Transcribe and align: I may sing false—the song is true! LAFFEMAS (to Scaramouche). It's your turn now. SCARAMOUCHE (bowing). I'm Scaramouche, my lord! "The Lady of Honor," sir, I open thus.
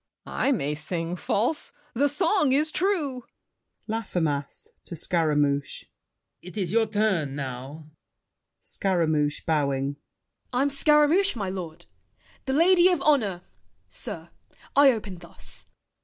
I 0.25 0.51
may 0.51 0.73
sing 0.73 1.15
false—the 1.15 2.09
song 2.09 2.53
is 2.53 2.71
true! 2.71 3.23
LAFFEMAS 3.87 4.69
(to 4.85 4.95
Scaramouche). 4.95 5.83
It's 6.41 6.71
your 6.71 6.87
turn 6.87 7.35
now. 7.35 7.87
SCARAMOUCHE 8.61 9.45
(bowing). 9.45 9.97
I'm 10.51 10.71
Scaramouche, 10.71 11.35
my 11.35 11.51
lord! 11.51 11.85
"The 12.45 12.53
Lady 12.53 12.87
of 12.87 12.99
Honor," 13.03 13.43
sir, 13.89 14.31
I 14.75 14.89
open 14.89 15.19
thus. 15.19 15.67